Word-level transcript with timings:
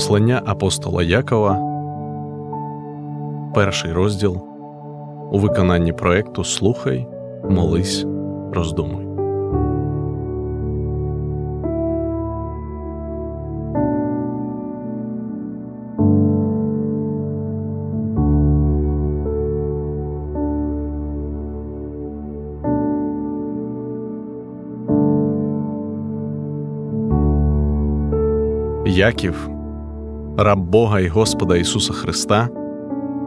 Послання 0.00 0.42
апостола 0.46 1.02
Якова, 1.02 1.58
перший 3.54 3.92
розділ 3.92 4.36
у 5.32 5.38
виконанні 5.38 5.92
проекту 5.92 6.44
Слухай, 6.44 7.06
молись, 7.50 8.06
роздумуй. 8.52 9.06
Яків, 28.86 29.50
раб 30.44 30.60
Бога 30.60 31.00
і 31.00 31.08
Господа 31.08 31.56
Ісуса 31.56 31.92
Христа, 31.92 32.48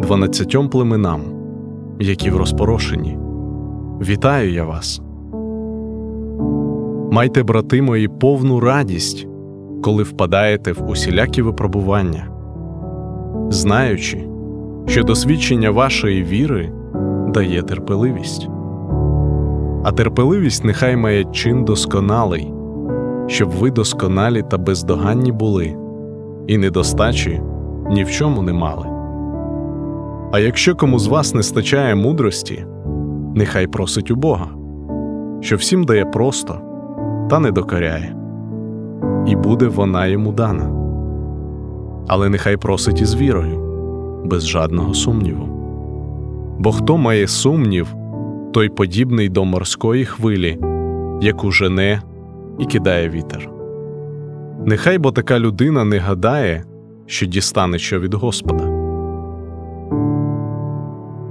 дванадцятьом 0.02 0.70
племенам, 0.70 1.22
які 1.99 2.31
в 2.31 2.38
розпорошенні. 2.38 3.17
Вітаю 4.02 4.53
я 4.53 4.63
вас. 4.63 5.02
Майте, 7.11 7.44
брати 7.44 7.81
мої, 7.81 8.08
повну 8.08 8.59
радість, 8.59 9.28
коли 9.83 10.03
впадаєте 10.03 10.72
в 10.72 10.89
усілякі 10.89 11.42
випробування, 11.42 12.28
знаючи, 13.50 14.27
що 14.86 15.03
досвідчення 15.03 15.72
вашої 15.72 16.23
віри 16.23 16.72
дає 17.33 17.61
терпеливість, 17.61 18.50
а 19.83 19.92
терпеливість 19.92 20.64
нехай 20.64 20.95
має 20.95 21.23
чин 21.23 21.66
досконалий 21.66 22.53
щоб 23.27 23.50
ви 23.50 23.72
досконалі 23.72 24.44
та 24.50 24.58
бездоганні 24.58 25.31
були, 25.31 25.75
і 26.47 26.58
недостачі 26.58 27.41
ні 27.89 28.03
в 28.03 28.11
чому 28.11 28.41
не 28.41 28.53
мали. 28.53 28.86
А 30.31 30.39
якщо 30.39 30.75
кому 30.75 30.99
з 30.99 31.08
вас 31.08 31.33
не 31.33 31.44
стачає 31.44 31.95
мудрості, 31.95 32.66
нехай 33.36 33.67
просить 33.67 34.11
у 34.11 34.16
Бога, 34.16 34.47
що 35.39 35.55
всім 35.55 35.83
дає 35.83 36.05
просто 36.05 36.61
та 37.30 37.39
не 37.39 37.52
докоряє, 37.52 38.16
і 39.27 39.36
буде 39.36 39.67
вона 39.67 40.05
йому 40.05 40.31
дана. 40.31 40.69
Але 42.08 42.30
нехай 42.30 42.58
просить 42.58 43.02
із 43.02 43.16
вірою, 43.16 43.59
без 44.25 44.47
жадного 44.47 44.94
сумніву. 44.94 45.47
Бо 46.59 46.71
хто 46.71 46.97
має 46.97 47.27
сумнів, 47.27 47.95
той 48.53 48.69
подібний 48.69 49.30
до 49.30 49.45
морської 49.45 50.05
хвилі, 50.05 50.59
яку 51.21 51.52
жене 51.52 52.02
і 52.59 52.66
кидає 52.66 53.09
вітер. 53.09 53.52
Нехай 54.66 54.97
бо 54.97 55.11
така 55.11 55.39
людина 55.39 55.83
не 55.83 55.97
гадає, 55.97 56.64
що 57.06 57.25
дістане 57.25 57.80
що 57.80 58.00
від 58.00 58.14
Господа. 58.14 58.64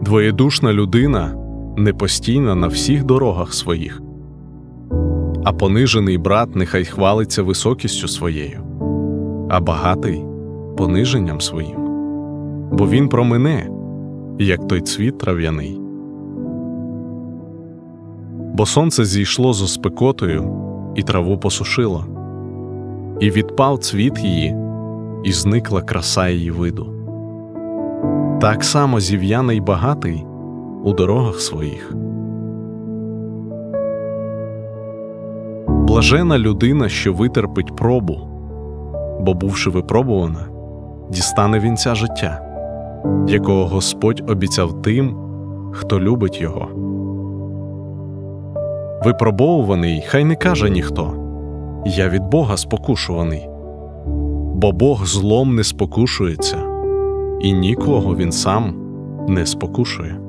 Двоєдушна 0.03 0.73
людина 0.73 1.35
непостійна 1.77 2.55
на 2.55 2.67
всіх 2.67 3.05
дорогах 3.05 3.55
своїх, 3.55 4.03
а 5.45 5.53
понижений 5.53 6.19
брат 6.19 6.57
нехай 6.57 6.85
хвалиться 6.85 7.43
високістю 7.43 8.09
своєю, 8.09 8.61
а 9.49 9.61
багатий 9.61 10.25
пониженням 10.77 11.41
своїм, 11.41 11.77
бо 12.73 12.89
він 12.89 13.09
промине, 13.09 13.69
як 14.39 14.69
той 14.69 14.81
цвіт 14.81 15.19
трав'яний. 15.19 15.81
Бо 18.55 18.67
сонце 18.67 19.05
зійшло 19.05 19.53
зо 19.53 19.67
спекотою 19.67 20.57
і 20.95 21.03
траву 21.03 21.39
посушило, 21.39 22.05
і 23.23 23.31
відпав 23.31 23.79
цвіт 23.79 24.19
її, 24.19 24.57
і 25.25 25.33
зникла 25.33 25.83
краса 25.83 26.29
її 26.29 26.51
виду. 26.51 26.87
Так 28.41 28.65
само 28.65 29.01
зів'яний 29.01 29.61
багатий 29.61 30.27
у 30.85 30.93
дорогах 30.93 31.41
своїх. 31.41 31.95
Блажена 35.69 36.39
людина, 36.39 36.89
що 36.89 37.13
витерпить 37.13 37.77
пробу, 37.77 38.19
бо, 39.21 39.35
бувши 39.35 39.71
випробувана, 39.71 40.49
дістане 41.11 41.59
вінця 41.59 41.95
життя, 41.95 42.43
якого 43.29 43.67
Господь 43.67 44.23
обіцяв 44.29 44.83
тим, 44.83 45.17
хто 45.73 46.01
любить 46.01 46.41
його. 46.41 46.69
Випробовуваний, 49.05 50.05
хай 50.09 50.25
не 50.25 50.37
каже 50.37 50.71
ніхто 50.71 51.22
Я 51.85 52.09
від 52.09 52.23
Бога 52.23 52.57
спокушуваний, 52.57 53.49
бо 54.55 54.73
Бог 54.73 55.07
злом 55.07 55.55
не 55.55 55.65
спокушується, 55.65 56.57
і 57.41 57.53
нікого 57.53 58.17
він 58.17 58.33
сам 58.33 58.75
не 59.29 59.47
спокушує. 59.47 60.21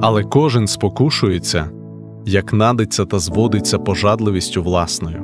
Але 0.00 0.24
кожен 0.24 0.66
спокушується, 0.66 1.70
як 2.26 2.52
надиться 2.52 3.04
та 3.04 3.18
зводиться 3.18 3.78
пожадливістю 3.78 4.62
власною. 4.62 5.22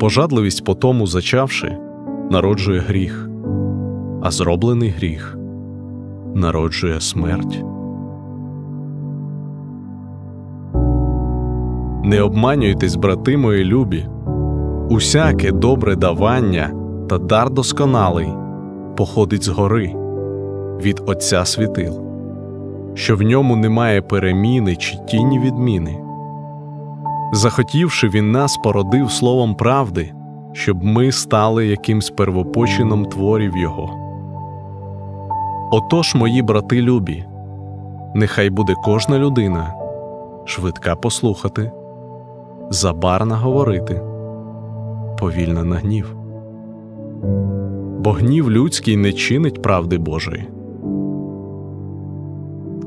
Пожадливість 0.00 0.64
по 0.64 0.74
тому 0.74 1.06
зачавши, 1.06 1.76
народжує 2.30 2.80
гріх, 2.80 3.28
а 4.22 4.30
зроблений 4.30 4.90
гріх 4.90 5.38
народжує 6.34 7.00
смерть. 7.00 7.64
Не 12.10 12.22
обманюйтесь, 12.22 12.96
брати 12.96 13.36
мої 13.36 13.64
любі, 13.64 14.06
усяке 14.88 15.52
добре 15.52 15.96
давання 15.96 16.70
та 17.08 17.18
дар 17.18 17.50
досконалий 17.50 18.28
походить 18.96 19.44
з 19.44 19.48
гори 19.48 19.94
від 20.82 21.02
Отця 21.06 21.44
світил, 21.44 22.00
що 22.94 23.16
в 23.16 23.22
ньому 23.22 23.56
немає 23.56 24.02
переміни 24.02 24.76
чи 24.76 24.96
тіні 24.96 25.38
відміни. 25.38 25.98
Захотівши, 27.32 28.08
він 28.08 28.32
нас 28.32 28.56
породив 28.56 29.10
словом 29.10 29.54
правди, 29.54 30.12
щоб 30.52 30.84
ми 30.84 31.12
стали 31.12 31.66
якимсь 31.66 32.10
первопочином 32.10 33.04
творів 33.04 33.56
Його. 33.56 33.90
Отож, 35.72 36.14
мої 36.14 36.42
брати 36.42 36.82
любі, 36.82 37.24
нехай 38.14 38.50
буде 38.50 38.74
кожна 38.84 39.18
людина 39.18 39.74
швидка 40.44 40.96
послухати 40.96 41.72
забарна 42.70 43.36
говорити, 43.36 44.00
повільно 45.18 45.64
на 45.64 45.76
гнів. 45.76 46.16
Бо 47.98 48.12
гнів 48.12 48.50
людський 48.50 48.96
не 48.96 49.12
чинить 49.12 49.62
правди 49.62 49.98
Божої. 49.98 50.48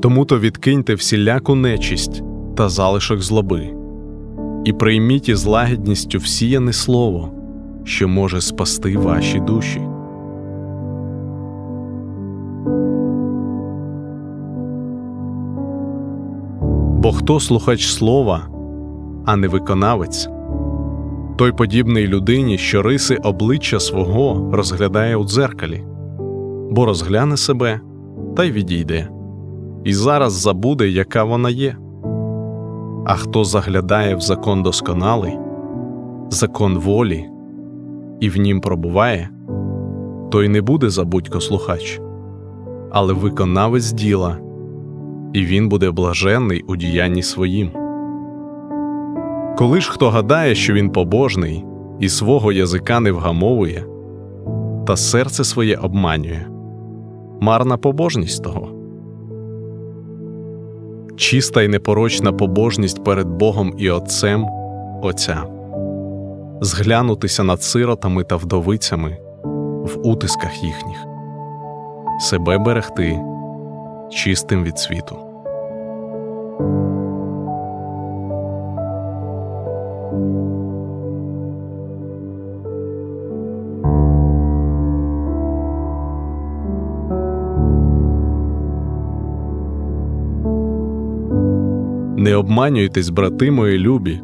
Тому 0.00 0.24
то 0.24 0.38
відкиньте 0.38 0.94
всіляку 0.94 1.54
нечість 1.54 2.22
та 2.56 2.68
залишок 2.68 3.20
злоби, 3.22 3.74
і 4.64 4.72
прийміть 4.72 5.28
із 5.28 5.46
лагідністю 5.46 6.18
всіяне 6.18 6.72
слово, 6.72 7.30
що 7.84 8.08
може 8.08 8.40
спасти 8.40 8.98
ваші 8.98 9.40
душі. 9.40 9.80
Бо 17.02 17.12
хто 17.12 17.40
слухач 17.40 17.86
слова, 17.86 18.42
а 19.24 19.36
не 19.36 19.48
виконавець. 19.48 20.28
Той 21.36 21.52
подібний 21.52 22.06
людині, 22.06 22.58
що 22.58 22.82
риси 22.82 23.16
обличчя 23.16 23.80
свого 23.80 24.50
розглядає 24.52 25.16
у 25.16 25.24
дзеркалі, 25.24 25.84
бо 26.70 26.86
розгляне 26.86 27.36
себе 27.36 27.80
та 28.36 28.44
й 28.44 28.52
відійде, 28.52 29.08
і 29.84 29.94
зараз 29.94 30.32
забуде, 30.32 30.88
яка 30.88 31.24
вона 31.24 31.50
є. 31.50 31.76
А 33.06 33.14
хто 33.14 33.44
заглядає 33.44 34.16
в 34.16 34.20
закон 34.20 34.62
досконалий, 34.62 35.38
закон 36.30 36.78
волі, 36.78 37.26
і 38.20 38.28
в 38.28 38.36
нім 38.36 38.60
пробуває, 38.60 39.30
той 40.30 40.48
не 40.48 40.60
буде 40.60 40.90
забудько 40.90 41.40
слухач, 41.40 42.00
але 42.90 43.12
виконавець 43.12 43.92
діла, 43.92 44.38
і 45.32 45.44
він 45.44 45.68
буде 45.68 45.90
блаженний 45.90 46.62
у 46.62 46.76
діянні 46.76 47.22
своїм. 47.22 47.83
Коли 49.58 49.80
ж 49.80 49.90
хто 49.90 50.10
гадає, 50.10 50.54
що 50.54 50.72
він 50.72 50.90
побожний 50.90 51.64
і 52.00 52.08
свого 52.08 52.52
язика 52.52 53.00
не 53.00 53.12
вгамовує, 53.12 53.84
та 54.86 54.96
серце 54.96 55.44
своє 55.44 55.76
обманює, 55.76 56.46
марна 57.40 57.76
побожність 57.76 58.44
того. 58.44 58.68
Чиста 61.16 61.62
й 61.62 61.68
непорочна 61.68 62.32
побожність 62.32 63.04
перед 63.04 63.28
Богом 63.28 63.74
і 63.78 63.90
Отцем 63.90 64.46
Отця, 65.02 65.42
зглянутися 66.60 67.44
над 67.44 67.62
сиротами 67.62 68.24
та 68.24 68.36
вдовицями 68.36 69.18
в 69.84 70.06
утисках 70.06 70.64
їхніх, 70.64 70.98
себе 72.20 72.58
берегти 72.58 73.20
чистим 74.10 74.64
від 74.64 74.78
світу. 74.78 75.33
Обманюйтесь, 92.36 93.08
брати 93.08 93.50
мої 93.50 93.78
любі, 93.78 94.20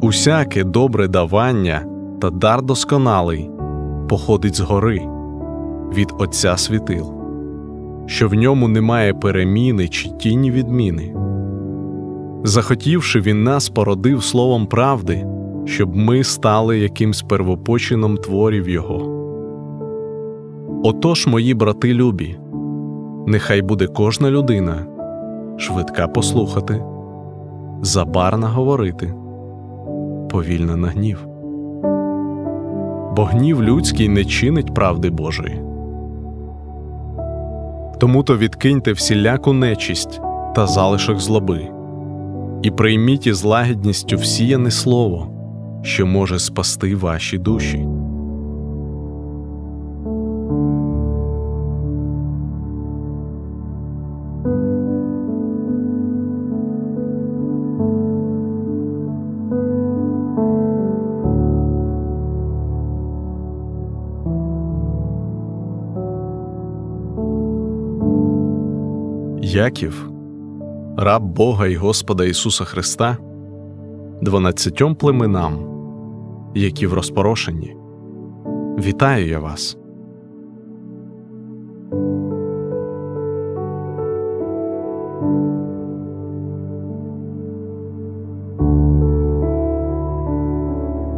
усяке 0.00 0.64
добре 0.64 1.08
давання 1.08 1.84
та 2.20 2.30
дар 2.30 2.62
досконалий 2.62 3.50
походить 4.08 4.56
з 4.56 4.60
гори 4.60 5.02
від 5.96 6.12
Отця 6.18 6.56
світил, 6.56 7.14
що 8.06 8.28
в 8.28 8.34
ньому 8.34 8.68
немає 8.68 9.14
переміни 9.14 9.88
чи 9.88 10.08
тіні 10.08 10.50
відміни. 10.50 11.14
Захотівши, 12.44 13.20
він 13.20 13.42
нас 13.42 13.68
породив 13.68 14.22
словом 14.22 14.66
правди, 14.66 15.26
щоб 15.64 15.96
ми 15.96 16.24
стали 16.24 16.78
якимсь 16.78 17.22
первопочином 17.22 18.16
творів 18.16 18.68
Його. 18.68 19.08
Отож, 20.84 21.26
мої 21.26 21.54
брати 21.54 21.94
любі, 21.94 22.38
нехай 23.26 23.62
буде 23.62 23.86
кожна 23.86 24.30
людина 24.30 24.86
швидка 25.56 26.08
послухати, 26.08 26.82
забарна 27.82 28.48
говорити, 28.48 29.14
повільна 30.30 30.76
на 30.76 30.88
гнів. 30.88 31.26
Бо 33.16 33.24
гнів 33.24 33.62
людський 33.62 34.08
не 34.08 34.24
чинить 34.24 34.74
правди 34.74 35.10
Божої. 35.10 35.62
Тому 37.98 38.22
то 38.22 38.36
відкиньте 38.36 38.92
всіляку 38.92 39.52
нечість 39.52 40.20
та 40.54 40.66
залишок 40.66 41.20
злоби, 41.20 41.68
і 42.62 42.70
прийміть 42.70 43.26
із 43.26 43.44
лагідністю 43.44 44.16
всіяне 44.16 44.70
слово, 44.70 45.28
що 45.82 46.06
може 46.06 46.38
спасти 46.38 46.96
ваші 46.96 47.38
душі. 47.38 47.88
Яків, 69.52 70.10
раб 70.96 71.22
Бога 71.22 71.66
і 71.66 71.74
Господа 71.74 72.24
Ісуса 72.24 72.64
Христа, 72.64 73.16
дванадцятьом 74.22 74.94
племенам, 74.94 75.58
які 76.54 76.86
в 76.86 76.92
розпорошенні. 76.92 77.76
Вітаю 78.78 79.28
я 79.28 79.38
вас. 79.38 79.76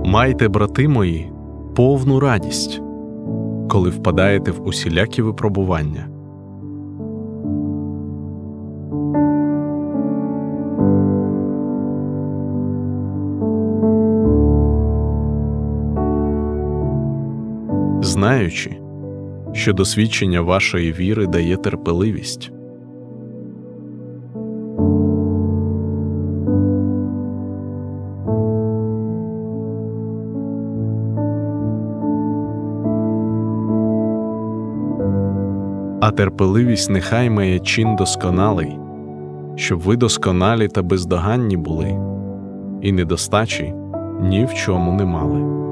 Майте, 0.05 0.49
брати 0.49 0.89
мої, 0.89 1.33
повну 1.77 2.21
радість, 2.21 2.83
коли 3.69 3.91
впадаєте 3.91 4.51
в 4.51 4.67
усілякі 4.67 5.23
випробування. 5.23 6.14
Знаючи, 18.05 18.77
що 19.53 19.73
досвідчення 19.73 20.41
вашої 20.41 20.93
віри 20.93 21.27
дає 21.27 21.57
терпеливість. 21.57 22.51
А 36.01 36.11
терпеливість 36.11 36.91
нехай 36.91 37.31
має 37.31 37.59
чин 37.59 37.97
досконалий, 37.97 38.79
щоб 39.57 39.81
ви 39.81 39.97
досконалі 39.97 40.69
та 40.69 40.83
бездоганні 40.83 41.57
були, 41.57 41.99
і 42.83 42.93
недостачі 42.93 43.75
ні 44.21 44.45
в 44.45 44.55
чому 44.55 44.93
не 44.93 45.05
мали. 45.05 45.64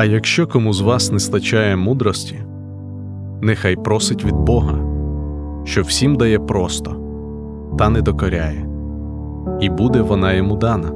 А 0.00 0.04
якщо 0.04 0.46
кому 0.46 0.72
з 0.72 0.80
вас 0.80 1.12
не 1.12 1.18
стачає 1.18 1.76
мудрості, 1.76 2.36
нехай 3.40 3.76
просить 3.76 4.24
від 4.24 4.34
Бога, 4.34 4.78
що 5.64 5.82
всім 5.82 6.16
дає 6.16 6.38
просто, 6.38 6.96
та 7.78 7.88
не 7.88 8.02
докоряє, 8.02 8.66
і 9.60 9.70
буде 9.70 10.00
вона 10.00 10.32
йому 10.32 10.56
дана. 10.56 10.92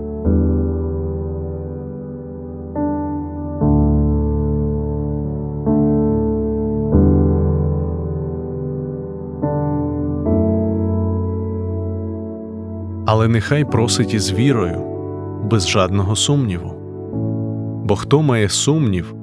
Але 13.06 13.28
нехай 13.28 13.64
просить 13.64 14.14
із 14.14 14.32
вірою, 14.32 14.82
без 15.50 15.68
жадного 15.68 16.16
сумніву. 16.16 16.83
Бо 17.84 17.96
хто 17.96 18.22
має 18.22 18.48
сумнів, 18.48 19.14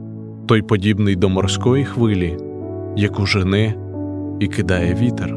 той 0.47 0.61
подібний 0.61 1.15
до 1.15 1.29
морської 1.29 1.85
хвилі, 1.85 2.37
яку 2.95 3.25
жене 3.25 3.73
і 4.39 4.47
кидає 4.47 4.93
вітер. 4.93 5.35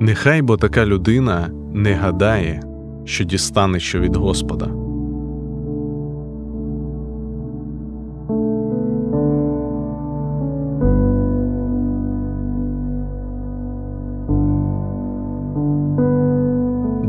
Нехай 0.00 0.42
бо 0.42 0.56
така 0.56 0.86
людина 0.86 1.50
не 1.74 1.92
гадає, 1.92 2.62
що 3.04 3.24
дістане 3.24 3.80
що 3.80 4.00
від 4.00 4.16
Господа. 4.16 4.85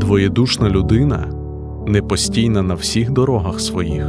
Двоєдушна 0.08 0.68
людина 0.68 1.28
непостійна 1.86 2.62
на 2.62 2.74
всіх 2.74 3.10
дорогах 3.10 3.60
своїх. 3.60 4.06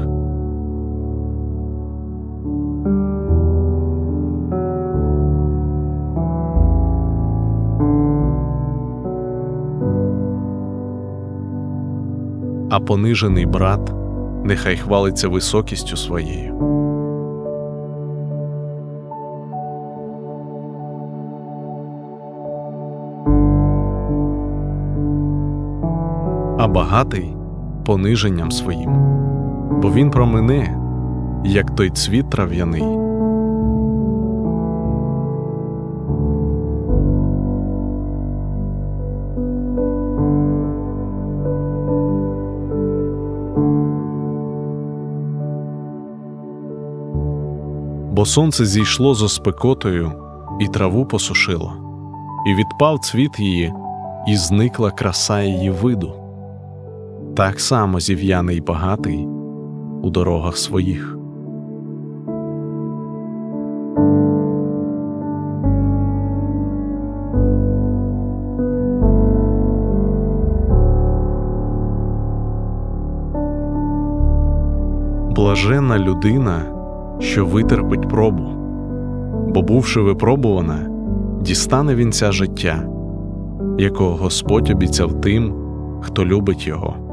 А 12.69 12.79
понижений 12.79 13.45
брат 13.45 13.93
нехай 14.43 14.77
хвалиться 14.77 15.27
високістю 15.27 15.97
своєю. 15.97 16.68
А 26.59 26.67
багатий 26.67 27.35
пониженням 27.85 28.51
своїм, 28.51 28.91
бо 29.81 29.91
він 29.91 30.11
промине, 30.11 30.79
як 31.43 31.75
той 31.75 31.89
цвіт 31.89 32.29
трав'яний. 32.29 32.83
Бо 48.11 48.25
сонце 48.25 48.65
зійшло 48.65 49.13
зо 49.13 49.29
спекотою 49.29 50.11
і 50.59 50.67
траву 50.67 51.05
посушило, 51.05 51.73
і 52.47 52.55
відпав 52.55 52.99
цвіт 52.99 53.39
її, 53.39 53.73
і 54.27 54.35
зникла 54.35 54.91
краса 54.91 55.41
її 55.41 55.69
виду 55.69 56.28
так 57.36 57.59
само 57.59 58.00
зів'яний 58.00 58.62
багатий 58.62 59.27
у 60.01 60.09
дорогах 60.09 60.57
своїх. 60.57 61.15
Блажена 75.36 76.00
людина, 76.00 76.62
що 77.19 77.45
витерпить 77.45 78.09
пробу, 78.09 78.43
бо, 79.53 79.62
бувши 79.62 80.01
випробувана, 80.01 80.89
дістане 81.41 81.95
вінця 81.95 82.31
життя, 82.31 82.83
якого 83.77 84.15
Господь 84.15 84.69
обіцяв 84.69 85.21
тим, 85.21 85.53
хто 86.01 86.25
любить 86.25 86.67
його. 86.67 87.08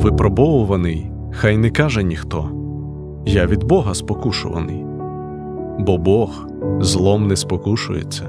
Випробовуваний, 0.00 1.10
хай 1.32 1.56
не 1.56 1.70
каже 1.70 2.02
ніхто 2.02 2.50
Я 3.26 3.46
від 3.46 3.64
Бога 3.64 3.94
спокушуваний, 3.94 4.84
бо 5.78 5.98
Бог 5.98 6.46
злом 6.80 7.26
не 7.26 7.36
спокушується, 7.36 8.24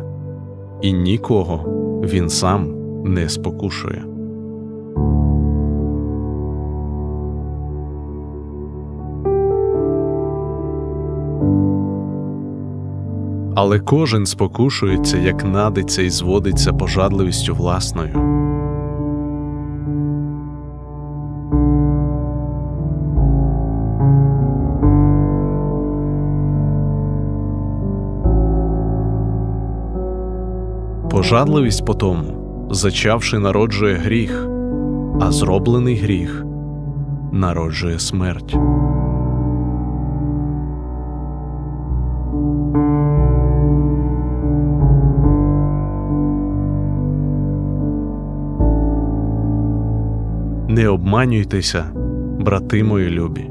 і 0.81 0.93
нікого 0.93 1.65
він 2.03 2.29
сам 2.29 2.73
не 3.03 3.29
спокушує. 3.29 4.03
Але 13.55 13.79
кожен 13.79 14.25
спокушується, 14.25 15.17
як 15.17 15.45
надиться 15.45 16.01
і 16.01 16.09
зводиться 16.09 16.73
пожадливістю 16.73 17.55
власною. 17.55 18.41
Пожадливість 31.31 31.85
потому, 31.85 32.23
зачавши, 32.71 33.39
народжує 33.39 33.95
гріх, 33.95 34.47
а 35.21 35.31
зроблений 35.31 35.95
гріх 35.95 36.45
народжує 37.31 38.00
смерть. 38.00 38.55
Не 50.67 50.88
обманюйтеся, 50.88 51.85
брати 52.39 52.83
мої 52.83 53.09
любі. 53.09 53.50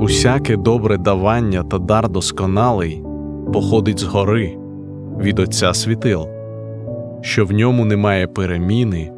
Усяке 0.00 0.56
добре 0.56 0.98
давання 0.98 1.62
та 1.62 1.78
дар 1.78 2.08
досконалий 2.08 3.04
походить 3.52 3.98
з 3.98 4.04
гори 4.04 4.63
від 5.18 5.38
Отця 5.38 5.74
світил, 5.74 6.28
що 7.20 7.44
в 7.44 7.52
ньому 7.52 7.84
немає 7.84 8.26
переміни 8.26 9.12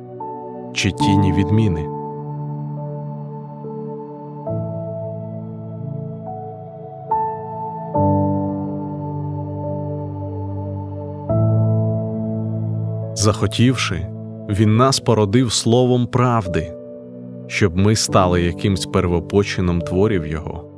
чи 0.74 0.90
тіні 0.90 1.32
відміни. 1.32 1.86
Захотівши, 13.14 14.06
він 14.48 14.76
нас 14.76 15.00
породив 15.00 15.52
словом 15.52 16.06
правди, 16.06 16.72
щоб 17.46 17.76
ми 17.76 17.96
стали 17.96 18.42
якимсь 18.42 18.86
первопочином 18.86 19.80
творів 19.80 20.26
Його. 20.26 20.75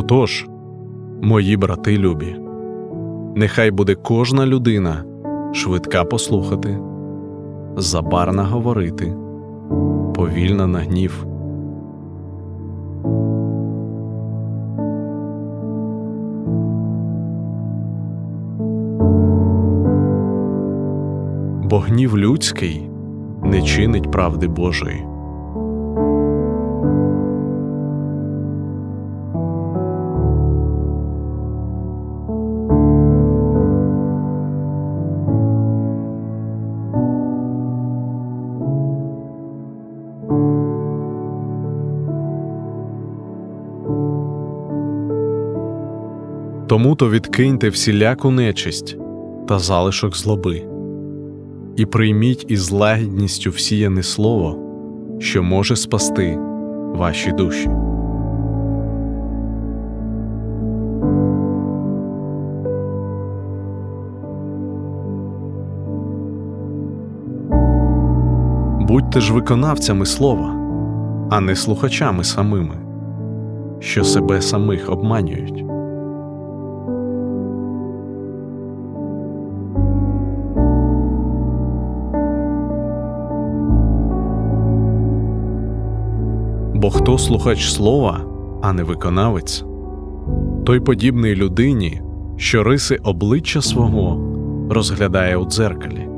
Отож, 0.00 0.48
мої 1.22 1.56
брати 1.56 1.98
любі, 1.98 2.36
нехай 3.34 3.70
буде 3.70 3.94
кожна 3.94 4.46
людина 4.46 5.04
швидка 5.52 6.04
послухати, 6.04 6.78
забарна 7.76 8.44
говорити, 8.44 9.14
повільна 10.14 10.66
на 10.66 10.78
гнів. 10.78 11.26
Бо 21.70 21.78
гнів 21.78 22.18
людський 22.18 22.90
не 23.44 23.62
чинить 23.62 24.10
правди 24.10 24.48
Божої. 24.48 25.09
Тому 46.70 46.94
то 46.94 47.10
відкиньте 47.10 47.68
всіляку 47.68 48.30
нечисть 48.30 48.96
та 49.48 49.58
залишок 49.58 50.16
злоби, 50.16 50.62
і 51.76 51.86
прийміть 51.86 52.44
із 52.48 52.70
лагідністю 52.70 53.50
всіяне 53.50 54.02
слово, 54.02 54.58
що 55.18 55.42
може 55.42 55.76
спасти 55.76 56.38
ваші 56.94 57.32
душі. 57.32 57.68
Будьте 68.88 69.20
ж 69.20 69.32
виконавцями 69.32 70.06
слова, 70.06 70.54
а 71.30 71.40
не 71.40 71.56
слухачами 71.56 72.24
самими, 72.24 72.76
що 73.80 74.04
себе 74.04 74.42
самих 74.42 74.90
обманюють. 74.90 75.69
Бо 86.80 86.90
хто 86.90 87.18
слухач 87.18 87.70
слова, 87.70 88.20
а 88.62 88.72
не 88.72 88.82
виконавець, 88.82 89.64
той 90.64 90.80
подібний 90.80 91.34
людині, 91.34 92.00
що 92.36 92.64
риси 92.64 92.96
обличчя 93.02 93.62
свого 93.62 94.20
розглядає 94.70 95.36
у 95.36 95.44
дзеркалі. 95.44 96.08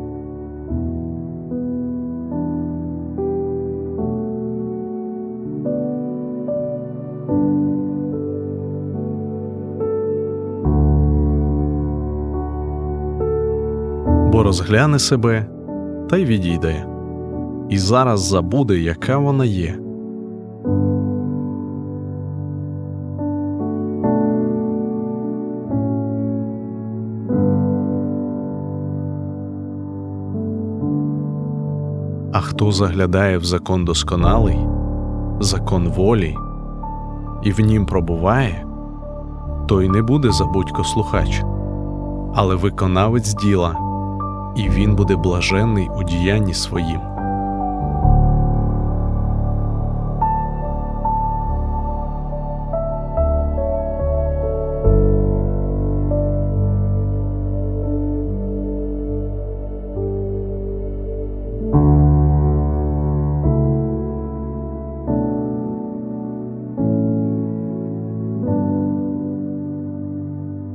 Бо 14.33 14.42
розгляне 14.42 14.99
себе 14.99 15.47
та 16.11 16.16
й 16.16 16.25
відійде, 16.25 16.87
і 17.71 17.78
зараз 17.78 18.21
забуде, 18.21 18.78
яка 18.78 19.19
вона 19.19 19.45
є. 19.45 19.78
Хто 32.62 32.73
заглядає 32.73 33.38
в 33.38 33.45
закон 33.45 33.85
досконалий, 33.85 34.59
закон 35.40 35.88
волі, 35.88 36.37
і 37.42 37.52
в 37.52 37.61
нім 37.61 37.87
пробуває, 37.87 38.66
той 39.69 39.88
не 39.88 40.02
буде 40.02 40.33
забудько 40.33 40.85
слухач, 40.85 41.42
але 42.35 42.54
виконавець 42.54 43.35
діла, 43.35 43.76
і 44.57 44.69
він 44.69 44.95
буде 44.95 45.16
блаженний 45.16 45.88
у 46.00 46.02
діянні 46.02 46.54
своїм. 46.54 47.00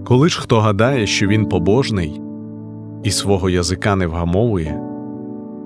Коли 0.08 0.30
ж 0.30 0.42
хто 0.42 0.60
гадає, 0.60 1.08
що 1.08 1.28
він 1.28 1.46
побожний 1.46 2.22
і 3.04 3.12
свого 3.12 3.50
язика 3.50 3.96
не 3.96 4.08
вгамовує, 4.08 4.82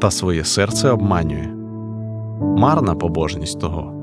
та 0.02 0.12
своє 0.12 0.44
серце 0.44 0.90
обманює, 0.90 1.48
марна 2.58 2.96
побожність 2.96 3.60
того. 3.60 4.01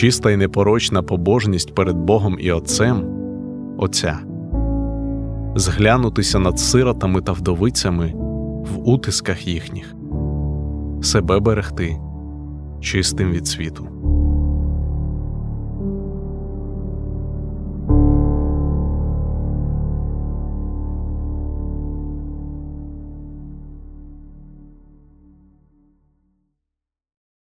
Чиста 0.00 0.30
й 0.30 0.36
непорочна 0.36 1.02
побожність 1.02 1.74
перед 1.74 1.96
Богом 1.96 2.36
і 2.40 2.52
Отцем 2.52 3.04
Отця 3.78 4.18
зглянутися 5.54 6.38
над 6.38 6.58
сиротами 6.58 7.20
та 7.20 7.32
вдовицями 7.32 8.12
в 8.64 8.88
утисках 8.88 9.46
їхніх, 9.46 9.94
себе 11.02 11.40
берегти 11.40 11.96
чистим 12.80 13.30
від 13.30 13.46
світу. 13.46 13.88